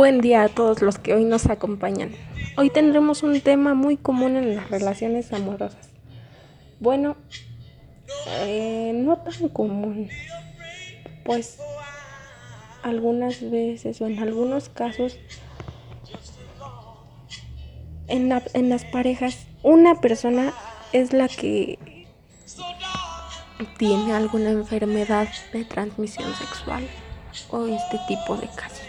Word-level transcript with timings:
Buen 0.00 0.22
día 0.22 0.44
a 0.44 0.48
todos 0.48 0.80
los 0.80 0.98
que 0.98 1.12
hoy 1.12 1.26
nos 1.26 1.44
acompañan. 1.50 2.12
Hoy 2.56 2.70
tendremos 2.70 3.22
un 3.22 3.38
tema 3.42 3.74
muy 3.74 3.98
común 3.98 4.34
en 4.36 4.56
las 4.56 4.70
relaciones 4.70 5.30
amorosas. 5.30 5.90
Bueno, 6.78 7.18
eh, 8.26 8.92
no 8.94 9.18
tan 9.18 9.50
común, 9.50 10.08
pues 11.22 11.58
algunas 12.82 13.50
veces 13.50 14.00
o 14.00 14.06
en 14.06 14.20
algunos 14.20 14.70
casos 14.70 15.18
en, 18.08 18.32
en 18.54 18.68
las 18.70 18.86
parejas 18.86 19.48
una 19.62 20.00
persona 20.00 20.54
es 20.94 21.12
la 21.12 21.28
que 21.28 21.78
tiene 23.76 24.14
alguna 24.14 24.48
enfermedad 24.48 25.28
de 25.52 25.66
transmisión 25.66 26.34
sexual 26.36 26.88
o 27.50 27.66
este 27.66 28.00
tipo 28.08 28.38
de 28.38 28.48
casos. 28.48 28.79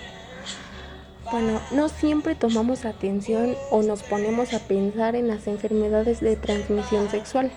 Bueno, 1.31 1.61
no 1.71 1.87
siempre 1.87 2.35
tomamos 2.35 2.83
atención 2.83 3.55
o 3.69 3.81
nos 3.81 4.03
ponemos 4.03 4.53
a 4.53 4.59
pensar 4.59 5.15
en 5.15 5.29
las 5.29 5.47
enfermedades 5.47 6.19
de 6.19 6.35
transmisión 6.35 7.09
sexual. 7.09 7.49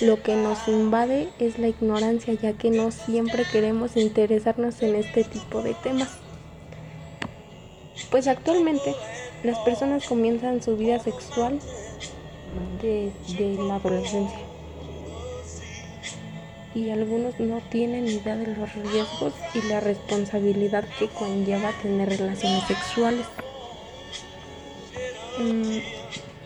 Lo 0.00 0.22
que 0.22 0.36
nos 0.36 0.68
invade 0.68 1.28
es 1.40 1.58
la 1.58 1.66
ignorancia, 1.66 2.34
ya 2.34 2.52
que 2.52 2.70
no 2.70 2.92
siempre 2.92 3.44
queremos 3.50 3.96
interesarnos 3.96 4.80
en 4.82 4.94
este 4.94 5.24
tipo 5.24 5.60
de 5.60 5.74
temas. 5.74 6.18
Pues 8.12 8.28
actualmente 8.28 8.94
las 9.42 9.58
personas 9.58 10.06
comienzan 10.06 10.62
su 10.62 10.76
vida 10.76 11.00
sexual 11.00 11.58
desde 12.80 13.54
la 13.60 13.74
adolescencia 13.74 14.38
y 16.74 16.90
algunos 16.90 17.38
no 17.40 17.60
tienen 17.70 18.06
idea 18.06 18.36
de 18.36 18.54
los 18.54 18.72
riesgos 18.74 19.32
y 19.54 19.62
la 19.68 19.80
responsabilidad 19.80 20.84
que 20.98 21.08
conlleva 21.08 21.72
tener 21.82 22.08
relaciones 22.08 22.64
sexuales. 22.64 23.26
Mm, 25.38 25.78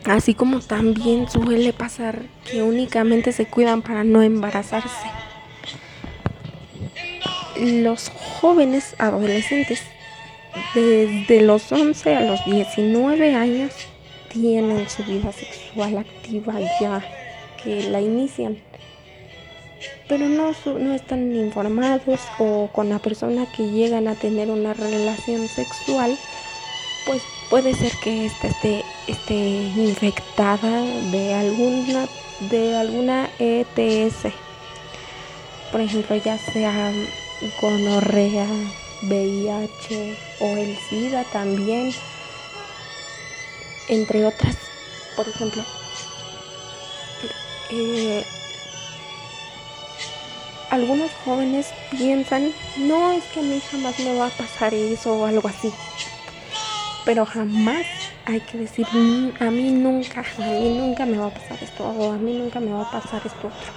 así 0.04 0.34
como 0.34 0.60
también 0.60 1.28
suele 1.28 1.72
pasar 1.72 2.22
que 2.50 2.62
únicamente 2.62 3.32
se 3.32 3.46
cuidan 3.46 3.82
para 3.82 4.04
no 4.04 4.22
embarazarse. 4.22 5.06
Los 7.60 8.10
jóvenes 8.40 8.94
adolescentes 8.98 9.82
desde 10.74 11.40
los 11.42 11.70
11 11.70 12.16
a 12.16 12.20
los 12.22 12.44
19 12.44 13.34
años 13.34 13.72
tienen 14.32 14.88
su 14.88 15.04
vida 15.04 15.32
sexual 15.32 15.98
activa 15.98 16.54
ya 16.80 17.04
que 17.62 17.88
la 17.90 18.00
inician 18.00 18.58
pero 20.12 20.28
no, 20.28 20.54
no 20.78 20.92
están 20.92 21.34
informados 21.34 22.20
o 22.38 22.68
con 22.70 22.90
la 22.90 22.98
persona 22.98 23.46
que 23.50 23.70
llegan 23.70 24.08
a 24.08 24.14
tener 24.14 24.50
una 24.50 24.74
relación 24.74 25.48
sexual, 25.48 26.18
pues 27.06 27.22
puede 27.48 27.72
ser 27.72 27.92
que 28.04 28.26
ésta 28.26 28.48
esté, 28.48 28.84
esté 29.06 29.34
infectada 29.34 30.82
de 31.10 31.32
alguna, 31.32 32.06
de 32.40 32.76
alguna 32.76 33.30
ETS. 33.38 34.34
Por 35.70 35.80
ejemplo, 35.80 36.14
ya 36.16 36.36
sea 36.36 36.92
gonorrea, 37.58 38.48
VIH 39.04 40.18
o 40.40 40.46
el 40.58 40.76
SIDA 40.90 41.24
también, 41.32 41.90
entre 43.88 44.26
otras. 44.26 44.58
Por 45.16 45.26
ejemplo, 45.26 45.64
eh, 47.70 48.26
algunos 50.72 51.10
jóvenes 51.22 51.70
piensan, 51.90 52.50
no 52.78 53.12
es 53.12 53.22
que 53.24 53.40
a 53.40 53.42
mí 53.42 53.60
jamás 53.70 53.98
me 53.98 54.16
va 54.16 54.28
a 54.28 54.30
pasar 54.30 54.72
eso 54.72 55.18
o 55.18 55.26
algo 55.26 55.46
así. 55.46 55.70
Pero 57.04 57.26
jamás 57.26 57.84
hay 58.24 58.40
que 58.40 58.56
decir, 58.56 58.86
a 58.88 59.50
mí 59.50 59.70
nunca, 59.70 60.24
a 60.38 60.40
mí 60.40 60.78
nunca 60.78 61.04
me 61.04 61.18
va 61.18 61.26
a 61.26 61.34
pasar 61.34 61.62
esto 61.62 61.84
o 61.84 62.12
a 62.12 62.16
mí 62.16 62.38
nunca 62.38 62.58
me 62.58 62.72
va 62.72 62.84
a 62.84 62.90
pasar 62.90 63.20
esto 63.22 63.48
otro. 63.48 63.72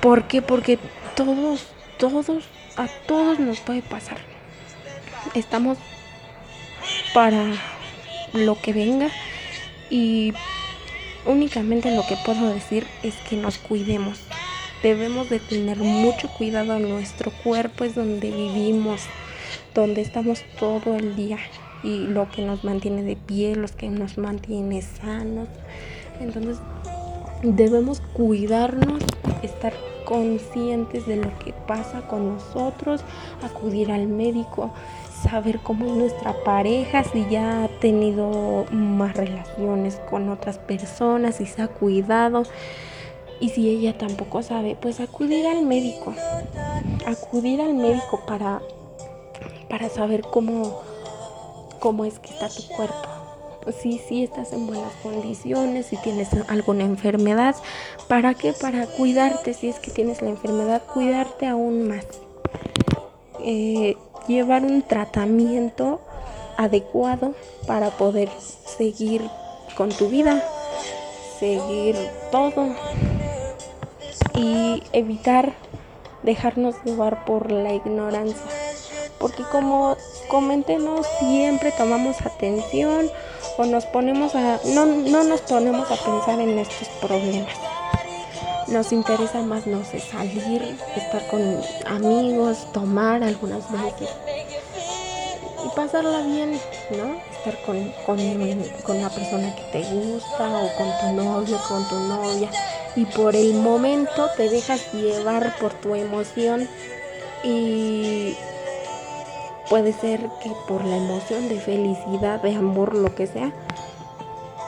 ¿Por 0.00 0.26
qué? 0.26 0.40
Porque 0.40 0.78
todos, 1.14 1.66
todos, 1.98 2.26
a 2.78 2.88
todos 3.06 3.38
nos 3.38 3.60
puede 3.60 3.82
pasar. 3.82 4.16
Estamos 5.34 5.76
para 7.12 7.52
lo 8.32 8.58
que 8.62 8.72
venga 8.72 9.10
y 9.90 10.32
únicamente 11.26 11.94
lo 11.94 12.06
que 12.06 12.16
puedo 12.24 12.48
decir 12.48 12.86
es 13.02 13.14
que 13.28 13.36
nos 13.36 13.58
cuidemos 13.58 14.20
debemos 14.84 15.30
de 15.30 15.40
tener 15.40 15.78
mucho 15.78 16.28
cuidado 16.28 16.78
nuestro 16.78 17.32
cuerpo, 17.42 17.84
es 17.84 17.94
donde 17.94 18.30
vivimos, 18.30 19.00
donde 19.74 20.02
estamos 20.02 20.44
todo 20.60 20.94
el 20.94 21.16
día 21.16 21.38
y 21.82 22.00
lo 22.00 22.30
que 22.30 22.42
nos 22.42 22.64
mantiene 22.64 23.02
de 23.02 23.16
pie, 23.16 23.56
los 23.56 23.72
que 23.72 23.88
nos 23.88 24.18
mantiene 24.18 24.82
sanos. 24.82 25.48
Entonces 26.20 26.58
debemos 27.42 28.02
cuidarnos, 28.12 29.02
estar 29.42 29.72
conscientes 30.04 31.06
de 31.06 31.16
lo 31.16 31.30
que 31.38 31.54
pasa 31.66 32.02
con 32.02 32.34
nosotros, 32.34 33.00
acudir 33.42 33.90
al 33.90 34.06
médico, 34.06 34.70
saber 35.22 35.60
cómo 35.60 35.86
es 35.86 35.92
nuestra 35.92 36.34
pareja, 36.44 37.04
si 37.04 37.26
ya 37.30 37.64
ha 37.64 37.68
tenido 37.80 38.66
más 38.70 39.16
relaciones 39.16 39.98
con 40.10 40.28
otras 40.28 40.58
personas, 40.58 41.36
si 41.36 41.46
se 41.46 41.62
ha 41.62 41.68
cuidado. 41.68 42.42
Y 43.40 43.50
si 43.50 43.68
ella 43.68 43.96
tampoco 43.98 44.42
sabe, 44.42 44.76
pues 44.80 45.00
acudir 45.00 45.46
al 45.46 45.62
médico. 45.62 46.14
Acudir 47.06 47.60
al 47.60 47.74
médico 47.74 48.22
para, 48.26 48.62
para 49.68 49.88
saber 49.88 50.22
cómo, 50.22 50.80
cómo 51.80 52.04
es 52.04 52.18
que 52.18 52.30
está 52.30 52.48
tu 52.48 52.66
cuerpo. 52.74 53.08
Si 53.80 53.98
sí, 53.98 54.24
estás 54.24 54.52
en 54.52 54.66
buenas 54.66 54.92
condiciones, 55.02 55.86
si 55.86 55.96
tienes 55.96 56.28
alguna 56.48 56.84
enfermedad. 56.84 57.56
¿Para 58.08 58.34
qué? 58.34 58.52
Para 58.52 58.86
cuidarte. 58.86 59.54
Si 59.54 59.68
es 59.68 59.78
que 59.78 59.90
tienes 59.90 60.20
la 60.20 60.28
enfermedad, 60.28 60.82
cuidarte 60.92 61.46
aún 61.46 61.88
más. 61.88 62.04
Eh, 63.40 63.96
llevar 64.28 64.64
un 64.64 64.82
tratamiento 64.82 66.00
adecuado 66.56 67.34
para 67.66 67.90
poder 67.90 68.28
seguir 68.38 69.22
con 69.76 69.90
tu 69.90 70.08
vida, 70.08 70.42
seguir 71.38 71.96
todo 72.30 72.74
y 74.34 74.82
evitar 74.92 75.52
dejarnos 76.22 76.74
llevar 76.84 77.24
por 77.24 77.50
la 77.50 77.72
ignorancia. 77.72 78.42
Porque 79.18 79.44
como 79.44 79.96
comenté, 80.28 80.78
no 80.78 81.02
siempre 81.20 81.72
tomamos 81.72 82.20
atención 82.22 83.08
o 83.56 83.64
nos 83.64 83.86
ponemos 83.86 84.34
a, 84.34 84.58
no, 84.74 84.86
no 84.86 85.24
nos 85.24 85.40
ponemos 85.42 85.90
a 85.90 85.96
pensar 85.96 86.40
en 86.40 86.58
estos 86.58 86.88
problemas. 87.00 87.52
Nos 88.66 88.92
interesa 88.92 89.42
más, 89.42 89.66
no 89.66 89.84
sé, 89.84 90.00
salir, 90.00 90.76
estar 90.96 91.26
con 91.28 91.60
amigos, 91.86 92.66
tomar 92.72 93.22
algunas 93.22 93.70
veces 93.70 94.08
y 95.64 95.76
pasarla 95.76 96.20
bien, 96.22 96.58
¿no? 96.90 97.16
Estar 97.30 97.62
con, 97.66 97.92
con, 98.06 98.18
con 98.84 99.02
la 99.02 99.10
persona 99.10 99.54
que 99.54 99.62
te 99.70 99.82
gusta 99.94 100.48
o 100.48 100.70
con 100.76 100.90
tu 101.00 101.22
novio, 101.22 101.58
con 101.68 101.88
tu 101.88 101.94
novia 101.94 102.50
y 102.96 103.04
por 103.06 103.34
el 103.34 103.54
momento 103.54 104.28
te 104.36 104.48
dejas 104.48 104.92
llevar 104.92 105.56
por 105.58 105.72
tu 105.74 105.94
emoción 105.94 106.68
y 107.42 108.36
puede 109.68 109.92
ser 109.92 110.20
que 110.42 110.52
por 110.68 110.84
la 110.84 110.96
emoción 110.96 111.48
de 111.48 111.60
felicidad, 111.60 112.40
de 112.40 112.54
amor, 112.54 112.94
lo 112.94 113.14
que 113.14 113.26
sea, 113.26 113.52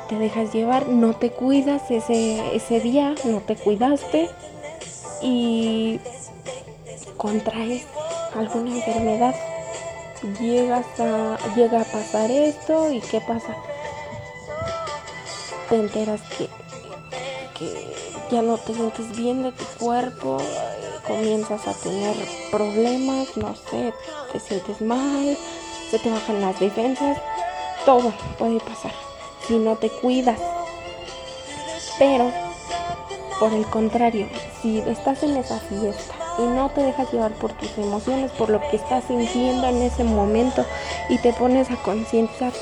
te 0.09 0.17
dejas 0.17 0.53
llevar, 0.53 0.89
no 0.89 1.15
te 1.15 1.31
cuidas 1.31 1.91
ese, 1.91 2.55
ese 2.55 2.81
día, 2.81 3.15
no 3.25 3.41
te 3.41 3.57
cuidaste 3.57 4.29
y 5.23 6.01
contraes 7.17 7.85
alguna 8.35 8.77
enfermedad. 8.77 9.35
Llegas 10.41 10.87
a, 10.99 11.37
llega 11.55 11.83
a 11.83 11.85
pasar 11.85 12.31
esto 12.31 12.91
y 12.91 13.01
¿qué 13.01 13.21
pasa? 13.21 13.55
Te 15.69 15.77
enteras 15.77 16.21
que, 16.37 16.49
que 17.59 18.06
ya 18.31 18.43
no 18.43 18.59
te 18.59 18.75
sientes 18.75 19.17
bien 19.17 19.43
de 19.43 19.53
tu 19.53 19.65
cuerpo, 19.79 20.39
comienzas 21.07 21.67
a 21.67 21.73
tener 21.75 22.15
problemas, 22.51 23.37
no 23.37 23.55
sé, 23.55 23.93
te 24.33 24.41
sientes 24.41 24.81
mal, 24.81 25.37
se 25.91 25.99
te 25.99 26.11
bajan 26.11 26.41
las 26.41 26.59
defensas, 26.59 27.19
todo 27.85 28.13
puede 28.39 28.59
pasar 28.61 28.93
si 29.47 29.59
no 29.59 29.77
te 29.77 29.89
cuidas. 29.89 30.41
Pero, 31.99 32.31
por 33.39 33.53
el 33.53 33.65
contrario, 33.67 34.29
si 34.61 34.81
estás 34.81 35.23
en 35.23 35.37
esa 35.37 35.59
fiesta 35.61 36.15
y 36.39 36.43
no 36.43 36.69
te 36.71 36.83
dejas 36.83 37.13
llevar 37.13 37.33
por 37.33 37.53
tus 37.53 37.79
emociones, 37.79 38.33
por 38.33 38.51
lo 38.51 38.61
que 38.61 38.77
estás 38.77 39.05
sintiendo 39.05 39.69
en 39.69 39.83
ese 39.83 40.05
momento 40.05 40.65
y 41.09 41.19
te 41.19 41.33
pones 41.33 41.71
a 41.71 41.77
concienciar, 41.77 42.53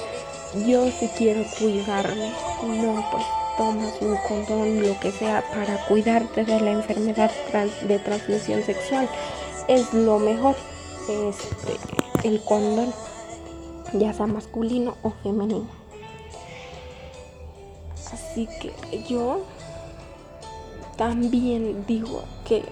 yo 0.66 0.88
sí 0.90 1.10
quiero 1.16 1.42
cuidarme, 1.58 2.32
no, 2.62 3.04
pues 3.10 3.24
tomas 3.56 4.00
un 4.00 4.16
condón, 4.28 4.82
lo 4.82 4.98
que 5.00 5.12
sea, 5.12 5.44
para 5.54 5.76
cuidarte 5.86 6.44
de 6.44 6.60
la 6.60 6.72
enfermedad 6.72 7.30
de 7.86 7.98
transmisión 7.98 8.62
sexual. 8.62 9.08
Es 9.68 9.92
lo 9.94 10.18
mejor, 10.18 10.56
este, 11.08 12.28
el 12.28 12.42
condón, 12.42 12.92
ya 13.92 14.12
sea 14.12 14.26
masculino 14.26 14.96
o 15.02 15.10
femenino. 15.22 15.68
Así 18.12 18.48
que 18.60 19.04
yo 19.08 19.42
también 20.96 21.84
digo 21.86 22.24
que 22.46 22.62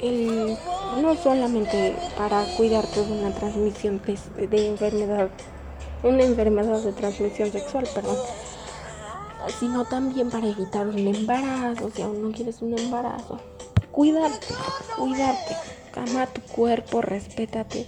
el, 0.00 0.58
no 1.00 1.14
solamente 1.14 1.94
para 2.16 2.44
cuidarte 2.56 3.04
de 3.04 3.12
una 3.12 3.32
transmisión 3.32 4.02
de, 4.04 4.66
enfermedad, 4.66 5.30
una 6.02 6.24
enfermedad 6.24 6.80
de 6.80 6.92
transmisión 6.92 7.52
sexual, 7.52 7.88
perdón, 7.94 8.16
sino 9.58 9.84
también 9.84 10.30
para 10.30 10.46
evitar 10.46 10.86
un 10.86 10.98
embarazo, 10.98 11.90
si 11.94 12.02
aún 12.02 12.22
no 12.22 12.32
quieres 12.32 12.62
un 12.62 12.78
embarazo. 12.78 13.38
Cuidarte, 13.90 14.46
cuidarte, 14.96 15.56
ama 15.96 16.26
tu 16.26 16.40
cuerpo, 16.42 17.02
respétate. 17.02 17.86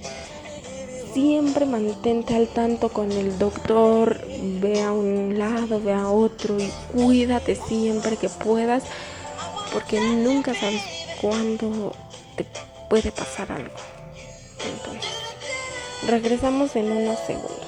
Siempre 1.12 1.64
mantente 1.64 2.34
al 2.34 2.48
tanto 2.48 2.88
con 2.88 3.12
el 3.12 3.38
doctor, 3.38 4.20
ve 4.60 4.82
a 4.82 4.92
un 4.92 5.38
lado, 5.38 5.80
ve 5.80 5.92
a 5.92 6.08
otro 6.08 6.58
y 6.58 6.70
cuídate 6.92 7.54
siempre 7.54 8.16
que 8.16 8.28
puedas, 8.28 8.82
porque 9.72 10.00
nunca 10.00 10.54
sabes 10.54 10.82
cuándo 11.20 11.92
te 12.36 12.44
puede 12.90 13.12
pasar 13.12 13.52
algo. 13.52 13.76
Entonces, 14.64 15.10
regresamos 16.06 16.74
en 16.74 16.90
unos 16.90 17.18
segundos. 17.20 17.63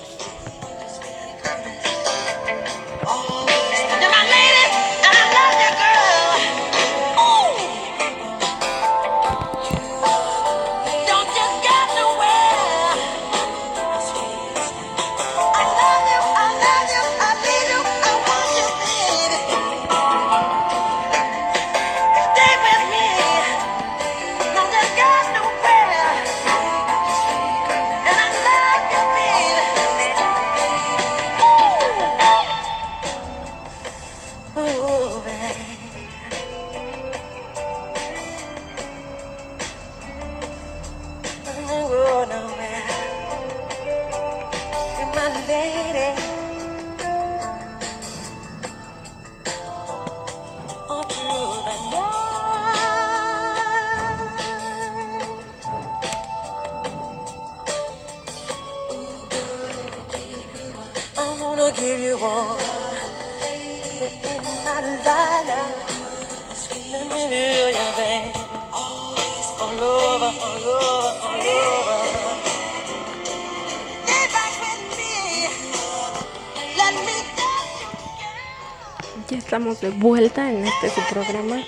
Ya 79.28 79.38
estamos 79.38 79.80
de 79.80 79.90
vuelta 79.90 80.50
en 80.50 80.66
este 80.66 80.90
su 80.90 81.00
programa, 81.12 81.62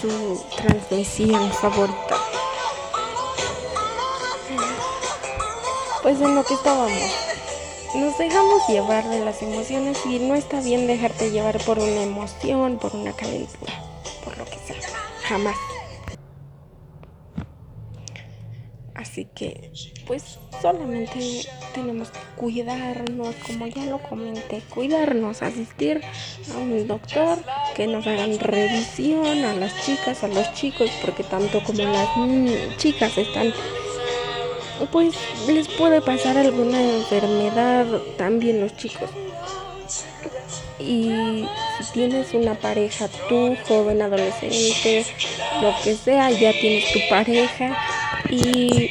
su 0.00 0.44
transmisión 0.56 1.52
favorita. 1.52 2.16
Pues 6.02 6.20
en 6.20 6.34
lo 6.34 6.44
que 6.44 6.54
estábamos, 6.54 7.33
nos 7.94 8.18
dejamos 8.18 8.66
llevar 8.68 9.08
de 9.08 9.24
las 9.24 9.42
emociones 9.42 9.98
y 10.06 10.18
no 10.18 10.34
está 10.34 10.60
bien 10.60 10.86
dejarte 10.86 11.30
llevar 11.30 11.58
por 11.64 11.78
una 11.78 12.02
emoción, 12.02 12.78
por 12.78 12.94
una 12.94 13.12
calentura, 13.12 13.72
por 14.24 14.36
lo 14.36 14.44
que 14.44 14.58
sea. 14.58 14.76
Jamás. 15.22 15.56
Así 18.94 19.26
que, 19.34 19.70
pues 20.06 20.38
solamente 20.62 21.42
tenemos 21.74 22.10
que 22.10 22.18
cuidarnos, 22.36 23.34
como 23.46 23.66
ya 23.66 23.84
lo 23.86 23.98
comenté, 23.98 24.62
cuidarnos, 24.72 25.42
asistir 25.42 26.00
a 26.54 26.58
un 26.58 26.86
doctor, 26.86 27.38
que 27.74 27.86
nos 27.86 28.06
hagan 28.06 28.38
revisión 28.38 29.44
a 29.44 29.54
las 29.54 29.84
chicas, 29.84 30.24
a 30.24 30.28
los 30.28 30.52
chicos, 30.54 30.90
porque 31.02 31.24
tanto 31.24 31.62
como 31.64 31.82
las 31.82 32.08
chicas 32.78 33.18
están, 33.18 33.52
pues 34.90 35.14
les 35.46 35.68
puede 35.68 36.00
pasar 36.00 36.36
alguna 36.36 36.80
enfermedad, 36.80 37.86
también 38.16 38.60
los 38.60 38.76
chicos. 38.76 39.10
Y 40.78 41.46
si 41.78 41.92
tienes 41.92 42.34
una 42.34 42.54
pareja, 42.54 43.08
tú, 43.28 43.56
joven, 43.68 44.02
adolescente, 44.02 45.06
lo 45.62 45.72
que 45.82 45.94
sea, 45.94 46.30
ya 46.30 46.52
tienes 46.52 46.92
tu 46.92 46.98
pareja 47.08 47.76
y 48.28 48.90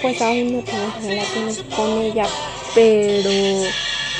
pues 0.00 0.22
aún 0.22 0.56
no 0.56 0.62
tienes 0.62 1.04
relaciones 1.04 1.62
con 1.74 2.02
ella, 2.02 2.26
pero 2.74 3.30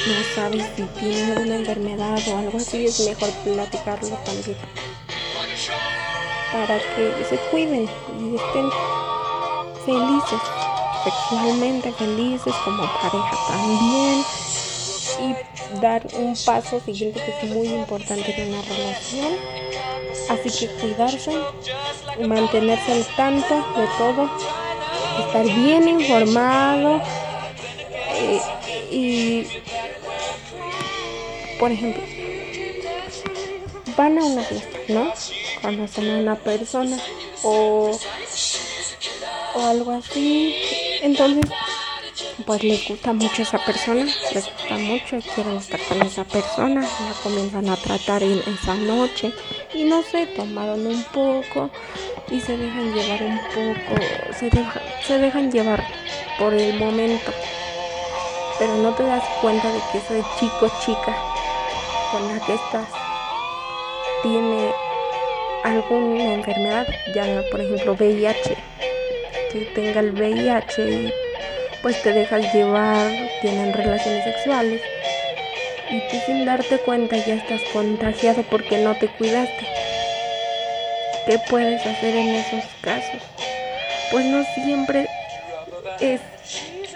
no 0.06 0.14
sabes 0.34 0.66
si 0.76 0.82
tiene 0.98 1.32
alguna 1.32 1.56
enfermedad 1.56 2.18
o 2.28 2.38
algo 2.38 2.58
así, 2.58 2.86
es 2.86 3.00
mejor 3.06 3.30
platicarlo 3.44 4.16
también. 4.24 4.56
Para 6.52 6.78
que 6.78 7.24
se 7.28 7.36
cuiden 7.50 7.88
y 8.20 8.34
estén 8.34 8.70
felices, 9.90 10.40
sexualmente 11.04 11.92
felices, 11.92 12.54
como 12.64 12.82
pareja 13.00 13.36
también. 13.48 14.24
Y 15.20 15.80
dar 15.80 16.06
un 16.14 16.34
paso 16.46 16.80
siguiente 16.80 17.20
que 17.20 17.46
es 17.46 17.52
muy 17.54 17.68
importante 17.68 18.34
en 18.40 18.54
una 18.54 18.62
relación. 18.62 19.34
Así 20.28 20.50
que 20.58 20.72
cuidarse, 20.74 21.32
mantenerse 22.26 22.92
al 22.92 23.06
tanto 23.16 23.54
de 23.76 23.86
todo 23.98 24.30
estar 25.18 25.44
bien 25.44 25.88
informado 25.88 27.02
eh, 28.14 28.40
y, 28.90 29.46
por 31.58 31.72
ejemplo, 31.72 32.02
van 33.96 34.18
a 34.18 34.24
una 34.24 34.42
fiesta, 34.42 34.78
¿no? 34.88 35.12
Conocen 35.62 36.10
a 36.10 36.18
una 36.18 36.36
persona 36.36 36.98
o, 37.42 37.90
algo 39.62 39.92
así, 39.92 40.54
entonces 41.02 41.50
pues 42.46 42.62
les 42.64 42.88
gusta 42.88 43.12
mucho 43.12 43.42
esa 43.42 43.58
persona, 43.58 44.06
les 44.34 44.44
gusta 44.44 44.76
mucho, 44.76 45.18
quieren 45.34 45.56
estar 45.56 45.80
con 45.80 46.02
esa 46.02 46.24
persona, 46.24 46.80
la 46.80 47.12
comienzan 47.22 47.68
a 47.68 47.76
tratar 47.76 48.22
en 48.22 48.38
esa 48.40 48.74
noche 48.74 49.32
y 49.74 49.84
no 49.84 50.02
sé, 50.02 50.26
tomaron 50.26 50.86
un 50.86 51.02
poco 51.04 51.70
y 52.30 52.40
se 52.40 52.56
dejan 52.56 52.94
llevar 52.94 53.22
un 53.22 53.38
poco, 53.38 54.02
se, 54.38 54.50
se 55.06 55.18
dejan 55.18 55.50
llevar 55.50 55.84
por 56.38 56.54
el 56.54 56.78
momento, 56.78 57.32
pero 58.58 58.74
no 58.76 58.94
te 58.94 59.04
das 59.04 59.24
cuenta 59.40 59.70
de 59.70 59.80
que 59.92 59.98
ese 59.98 60.24
chico 60.38 60.70
chica 60.84 61.16
con 62.10 62.26
la 62.28 62.44
que 62.44 62.54
estás 62.54 62.88
tiene 64.22 64.72
alguna 65.64 66.34
enfermedad, 66.34 66.86
ya 67.14 67.42
por 67.50 67.60
ejemplo 67.60 67.94
VIH, 67.94 68.69
que 69.52 69.60
tenga 69.74 70.00
el 70.00 70.12
VIH 70.12 70.90
y 70.90 71.12
pues 71.82 72.00
te 72.02 72.12
dejas 72.12 72.52
llevar, 72.54 73.10
tienen 73.40 73.72
relaciones 73.72 74.24
sexuales 74.24 74.80
y 75.90 76.00
tú 76.08 76.16
sin 76.26 76.44
darte 76.44 76.78
cuenta 76.78 77.16
ya 77.16 77.34
estás 77.34 77.62
contagiado 77.72 78.42
porque 78.44 78.78
no 78.78 78.96
te 78.96 79.08
cuidaste. 79.08 79.66
¿Qué 81.26 81.38
puedes 81.48 81.84
hacer 81.84 82.14
en 82.14 82.28
esos 82.28 82.64
casos? 82.80 83.22
Pues 84.10 84.24
no 84.26 84.44
siempre 84.54 85.08
es 86.00 86.20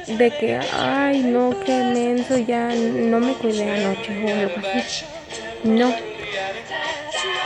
de 0.07 0.31
que, 0.31 0.61
ay, 0.73 1.21
no, 1.21 1.55
qué 1.65 1.73
menso, 1.73 2.37
ya 2.39 2.69
no 2.75 3.21
me 3.21 3.35
cuidé 3.35 3.71
anoche 3.71 4.25
o 4.25 4.41
algo 4.41 4.55
así. 4.75 5.05
No. 5.65 6.14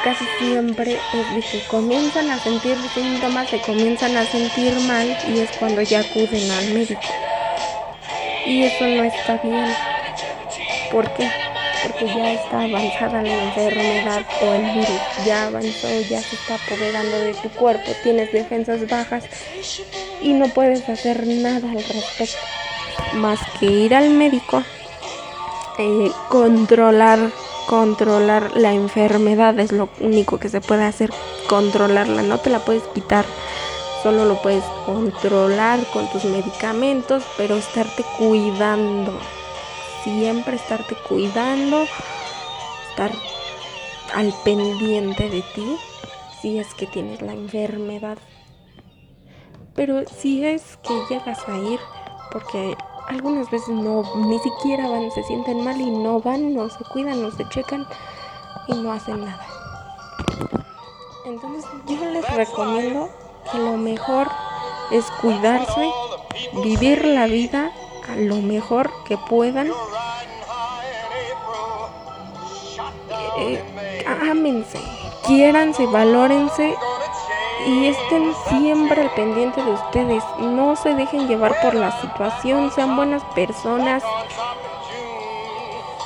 Casi 0.08 0.24
siempre 0.38 0.94
es 1.12 1.34
de 1.34 1.42
que 1.42 1.66
comienzan 1.66 2.30
a 2.30 2.38
sentir 2.38 2.78
síntomas, 2.94 3.50
se 3.50 3.60
comienzan 3.60 4.16
a 4.16 4.24
sentir 4.24 4.72
mal 4.86 5.06
y 5.28 5.40
es 5.40 5.50
cuando 5.58 5.82
ya 5.82 6.00
acuden 6.00 6.50
al 6.50 6.72
médico. 6.72 7.02
Y 8.46 8.62
eso 8.62 8.86
no 8.86 9.04
está 9.04 9.36
bien. 9.36 9.66
¿Por 10.90 11.12
qué? 11.12 11.30
porque 11.82 12.06
ya 12.06 12.32
está 12.32 12.62
avanzada 12.62 13.20
la 13.22 13.42
enfermedad 13.44 14.22
o 14.40 14.54
el 14.54 14.62
virus, 14.62 15.00
ya 15.26 15.48
avanzó, 15.48 15.88
ya 16.08 16.22
se 16.22 16.36
está 16.36 16.54
apoderando 16.54 17.18
de 17.18 17.34
tu 17.34 17.50
cuerpo, 17.50 17.92
tienes 18.02 18.32
defensas 18.32 18.88
bajas 18.88 19.24
y 20.22 20.32
no 20.32 20.48
puedes 20.48 20.88
hacer 20.88 21.26
nada 21.26 21.70
al 21.70 21.84
respecto, 21.84 22.38
más 23.16 23.38
que 23.60 23.66
ir 23.66 23.94
al 23.94 24.08
médico, 24.08 24.62
eh, 25.78 26.10
controlar, 26.30 27.30
controlar 27.68 28.56
la 28.56 28.72
enfermedad 28.72 29.58
es 29.60 29.72
lo 29.72 29.88
único 30.00 30.38
que 30.38 30.48
se 30.48 30.60
puede 30.60 30.84
hacer, 30.84 31.10
controlarla, 31.48 32.22
no 32.22 32.38
te 32.38 32.50
la 32.50 32.60
puedes 32.60 32.82
quitar 32.94 33.24
solo 34.02 34.24
lo 34.24 34.40
puedes 34.40 34.64
controlar 34.86 35.80
con 35.92 36.08
tus 36.10 36.24
medicamentos, 36.24 37.24
pero 37.36 37.56
estarte 37.56 38.04
cuidando 38.16 39.18
siempre 40.04 40.56
estarte 40.56 40.94
cuidando, 41.08 41.84
estar 42.90 43.12
al 44.14 44.32
pendiente 44.44 45.28
de 45.28 45.42
ti 45.54 45.76
si 46.40 46.58
es 46.58 46.72
que 46.74 46.86
tienes 46.86 47.20
la 47.20 47.32
enfermedad. 47.32 48.18
Pero 49.74 50.04
si 50.06 50.44
es 50.44 50.78
que 50.82 50.94
llegas 51.08 51.46
a 51.48 51.56
ir, 51.58 51.78
porque 52.32 52.76
algunas 53.08 53.50
veces 53.50 53.68
no, 53.68 54.02
ni 54.16 54.38
siquiera 54.38 54.88
van, 54.88 55.10
se 55.10 55.22
sienten 55.24 55.64
mal 55.64 55.80
y 55.80 55.90
no 55.90 56.20
van, 56.20 56.54
no 56.54 56.68
se 56.68 56.84
cuidan, 56.84 57.22
no 57.22 57.30
se 57.30 57.48
checan 57.48 57.86
y 58.66 58.74
no 58.74 58.92
hacen 58.92 59.24
nada. 59.24 59.46
Entonces 61.24 61.64
yo 61.86 62.04
les 62.04 62.28
recomiendo 62.34 63.08
que 63.50 63.58
lo 63.58 63.76
mejor 63.76 64.28
es 64.90 65.04
cuidarse, 65.20 65.90
vivir 66.62 67.04
la 67.04 67.26
vida 67.26 67.72
a 68.08 68.16
lo 68.16 68.36
mejor 68.36 68.90
que 69.06 69.16
puedan. 69.16 69.70
Eh, 73.38 73.64
ámense, 74.06 74.78
quiéranse, 75.26 75.86
valórense 75.86 76.74
y 77.66 77.86
estén 77.86 78.32
siempre 78.48 79.02
al 79.02 79.10
pendiente 79.10 79.62
de 79.62 79.72
ustedes. 79.72 80.22
No 80.40 80.76
se 80.76 80.94
dejen 80.94 81.28
llevar 81.28 81.60
por 81.60 81.74
la 81.74 82.00
situación, 82.00 82.70
sean 82.72 82.96
buenas 82.96 83.22
personas. 83.34 84.02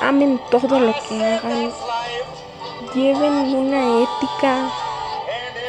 Amen 0.00 0.40
todo 0.50 0.80
lo 0.80 0.94
que 1.08 1.24
hagan. 1.24 1.70
Lleven 2.94 3.54
una 3.54 4.02
ética 4.02 4.70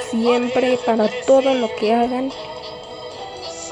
siempre 0.10 0.78
para 0.86 1.08
todo 1.26 1.54
lo 1.54 1.74
que 1.76 1.94
hagan 1.94 2.32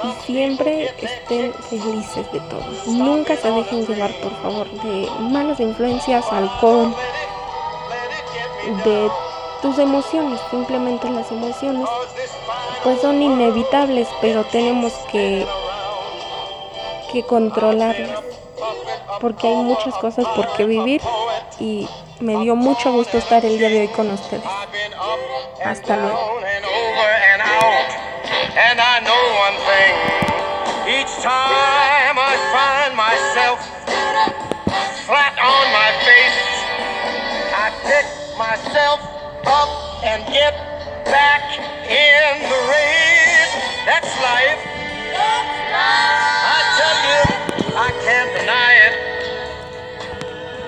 y 0.03 0.25
siempre 0.25 0.93
estén 0.99 1.53
felices 1.53 2.31
de 2.31 2.39
todo. 2.41 2.63
Nunca 2.87 3.35
se 3.35 3.51
dejen 3.51 3.85
llevar, 3.85 4.11
por 4.21 4.31
favor, 4.41 4.69
de 4.83 5.09
malas 5.19 5.59
influencias, 5.59 6.25
alcohol, 6.31 6.95
de 8.83 9.09
tus 9.61 9.77
emociones, 9.77 10.39
simplemente 10.49 11.09
las 11.09 11.31
emociones, 11.31 11.87
pues 12.83 13.01
son 13.01 13.21
inevitables, 13.21 14.07
pero 14.21 14.43
tenemos 14.45 14.93
que, 15.11 15.45
que 17.11 17.23
controlarlas, 17.23 18.19
porque 19.19 19.47
hay 19.47 19.55
muchas 19.55 19.93
cosas 19.95 20.25
por 20.35 20.51
qué 20.53 20.65
vivir 20.65 21.01
y 21.59 21.87
me 22.19 22.37
dio 22.37 22.55
mucho 22.55 22.91
gusto 22.91 23.17
estar 23.17 23.43
el 23.45 23.57
día 23.57 23.69
de 23.69 23.81
hoy 23.81 23.87
con 23.89 24.11
ustedes. 24.11 24.43
Hasta 25.63 25.97
luego. 25.97 26.41
And 40.11 40.25
get 40.27 40.50